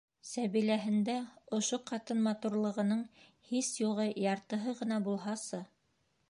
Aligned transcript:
Уның 0.11 0.27
Сәбиләһендә 0.27 1.17
ошо 1.57 1.79
ҡатын 1.91 2.23
матурлығының 2.29 3.05
һис 3.51 3.71
юғы 3.85 4.07
яртыһы 4.25 4.75
ғына 4.81 4.99
булһасы... 5.11 5.63